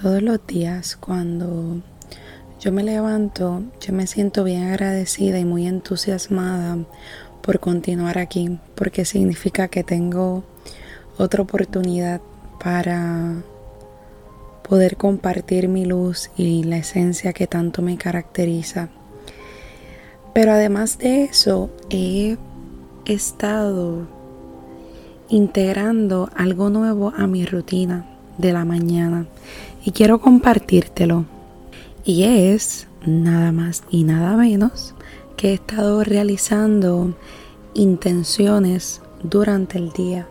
Todos 0.00 0.22
los 0.22 0.46
días 0.46 0.96
cuando 0.96 1.82
yo 2.60 2.70
me 2.70 2.84
levanto, 2.84 3.64
yo 3.80 3.92
me 3.92 4.06
siento 4.06 4.44
bien 4.44 4.68
agradecida 4.68 5.40
y 5.40 5.44
muy 5.44 5.66
entusiasmada 5.66 6.78
por 7.42 7.58
continuar 7.58 8.16
aquí, 8.16 8.60
porque 8.76 9.04
significa 9.04 9.66
que 9.66 9.82
tengo 9.82 10.44
otra 11.16 11.42
oportunidad 11.42 12.20
para 12.62 13.42
poder 14.68 14.96
compartir 14.96 15.66
mi 15.66 15.84
luz 15.84 16.30
y 16.36 16.62
la 16.62 16.76
esencia 16.76 17.32
que 17.32 17.48
tanto 17.48 17.82
me 17.82 17.98
caracteriza. 17.98 18.90
Pero 20.32 20.52
además 20.52 20.98
de 20.98 21.24
eso, 21.24 21.70
he 21.90 22.36
estado 23.04 24.06
integrando 25.28 26.30
algo 26.36 26.70
nuevo 26.70 27.12
a 27.16 27.26
mi 27.26 27.44
rutina 27.44 28.17
de 28.38 28.52
la 28.52 28.64
mañana 28.64 29.26
y 29.84 29.92
quiero 29.92 30.20
compartírtelo. 30.20 31.24
Y 32.04 32.24
es 32.24 32.86
nada 33.06 33.52
más 33.52 33.82
y 33.90 34.04
nada 34.04 34.36
menos 34.36 34.94
que 35.36 35.50
he 35.50 35.54
estado 35.54 36.02
realizando 36.04 37.14
intenciones 37.74 39.02
durante 39.22 39.78
el 39.78 39.92
día. 39.92 40.26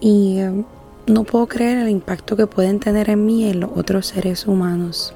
Y 0.00 0.38
eh, 0.38 0.64
no 1.06 1.24
puedo 1.24 1.46
creer 1.46 1.78
el 1.78 1.88
impacto 1.88 2.36
que 2.36 2.46
pueden 2.46 2.80
tener 2.80 3.10
en 3.10 3.24
mí 3.26 3.44
y 3.44 3.50
en 3.50 3.60
los 3.60 3.70
otros 3.76 4.06
seres 4.06 4.46
humanos. 4.46 5.14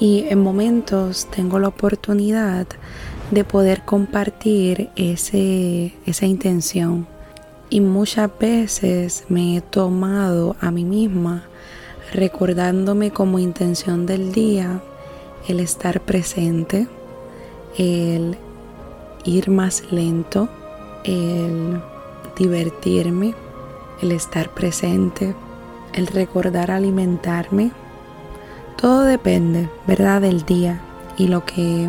Y 0.00 0.24
en 0.28 0.40
momentos 0.40 1.26
tengo 1.26 1.58
la 1.58 1.68
oportunidad 1.68 2.66
de 3.30 3.44
poder 3.44 3.84
compartir 3.84 4.90
ese, 4.96 5.94
esa 6.06 6.26
intención. 6.26 7.06
Y 7.70 7.80
muchas 7.80 8.30
veces 8.38 9.24
me 9.28 9.56
he 9.56 9.60
tomado 9.60 10.56
a 10.60 10.70
mí 10.70 10.84
misma 10.84 11.44
recordándome 12.12 13.10
como 13.10 13.38
intención 13.38 14.06
del 14.06 14.32
día 14.32 14.80
el 15.48 15.60
estar 15.60 16.00
presente, 16.00 16.88
el 17.76 18.36
ir 19.24 19.50
más 19.50 19.84
lento, 19.90 20.48
el 21.04 21.80
divertirme, 22.36 23.34
el 24.00 24.12
estar 24.12 24.48
presente, 24.54 25.34
el 25.92 26.06
recordar 26.06 26.70
alimentarme. 26.70 27.72
Todo 28.76 29.02
depende, 29.02 29.68
¿verdad?, 29.86 30.22
del 30.22 30.44
día 30.44 30.80
y 31.18 31.28
lo 31.28 31.44
que 31.44 31.88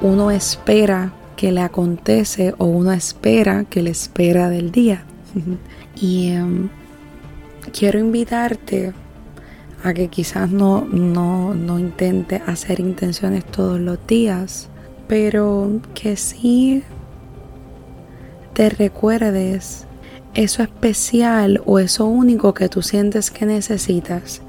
uno 0.00 0.30
espera 0.30 1.12
que 1.40 1.52
le 1.52 1.62
acontece 1.62 2.54
o 2.58 2.66
uno 2.66 2.92
espera 2.92 3.64
que 3.64 3.80
le 3.80 3.88
espera 3.88 4.50
del 4.50 4.70
día. 4.70 5.04
y 5.96 6.32
em, 6.32 6.68
quiero 7.72 7.98
invitarte 7.98 8.92
a 9.82 9.94
que 9.94 10.08
quizás 10.08 10.50
no, 10.50 10.84
no, 10.84 11.54
no 11.54 11.78
intente 11.78 12.42
hacer 12.46 12.78
intenciones 12.78 13.46
todos 13.46 13.80
los 13.80 14.06
días, 14.06 14.68
pero 15.08 15.80
que 15.94 16.16
sí 16.16 16.82
te 18.52 18.68
recuerdes 18.68 19.86
eso 20.34 20.62
especial 20.62 21.62
o 21.64 21.78
eso 21.78 22.04
único 22.04 22.52
que 22.52 22.68
tú 22.68 22.82
sientes 22.82 23.30
que 23.30 23.46
necesitas. 23.46 24.42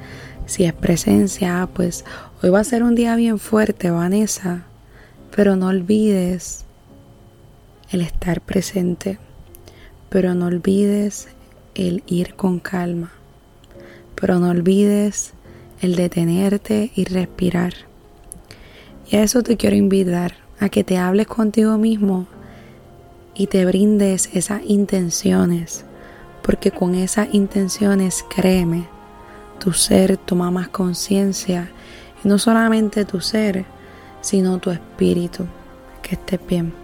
Si 0.45 0.65
es 0.65 0.73
presencia, 0.73 1.69
pues 1.73 2.03
hoy 2.43 2.49
va 2.49 2.59
a 2.59 2.65
ser 2.65 2.83
un 2.83 2.95
día 2.95 3.15
bien 3.15 3.39
fuerte, 3.39 3.91
Vanessa, 3.91 4.65
pero 5.33 5.55
no 5.55 5.67
olvides 5.67 6.65
el 7.91 8.01
estar 8.01 8.41
presente, 8.41 9.19
pero 10.09 10.33
no 10.33 10.47
olvides 10.47 11.27
el 11.75 12.03
ir 12.07 12.35
con 12.35 12.59
calma, 12.59 13.11
pero 14.15 14.39
no 14.39 14.49
olvides 14.49 15.33
el 15.81 15.95
detenerte 15.95 16.91
y 16.95 17.05
respirar. 17.05 17.73
Y 19.09 19.17
a 19.17 19.23
eso 19.23 19.43
te 19.43 19.57
quiero 19.57 19.75
invitar, 19.75 20.35
a 20.59 20.69
que 20.69 20.83
te 20.83 20.97
hables 20.97 21.27
contigo 21.27 21.77
mismo 21.77 22.27
y 23.33 23.47
te 23.47 23.65
brindes 23.65 24.29
esas 24.33 24.61
intenciones, 24.65 25.85
porque 26.43 26.71
con 26.71 26.95
esas 26.95 27.33
intenciones, 27.33 28.23
créeme, 28.33 28.87
tu 29.59 29.73
ser 29.73 30.17
toma 30.17 30.49
más 30.51 30.69
conciencia, 30.69 31.71
y 32.23 32.27
no 32.27 32.37
solamente 32.37 33.05
tu 33.05 33.19
ser, 33.21 33.65
sino 34.21 34.59
tu 34.59 34.71
espíritu. 34.71 35.45
Que 36.01 36.15
estés 36.15 36.39
bien. 36.47 36.80